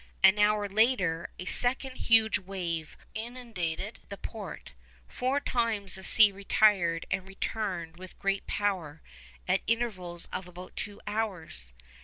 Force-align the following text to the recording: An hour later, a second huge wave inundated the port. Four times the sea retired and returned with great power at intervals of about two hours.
An 0.23 0.39
hour 0.39 0.67
later, 0.67 1.29
a 1.37 1.45
second 1.45 1.91
huge 1.95 2.39
wave 2.39 2.97
inundated 3.13 3.99
the 4.09 4.17
port. 4.17 4.71
Four 5.07 5.39
times 5.39 5.93
the 5.93 6.01
sea 6.01 6.31
retired 6.31 7.05
and 7.11 7.27
returned 7.27 7.97
with 7.97 8.17
great 8.17 8.47
power 8.47 9.03
at 9.47 9.61
intervals 9.67 10.25
of 10.33 10.47
about 10.47 10.75
two 10.75 11.01
hours. 11.05 11.71